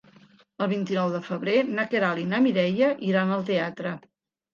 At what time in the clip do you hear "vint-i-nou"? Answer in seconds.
0.69-1.11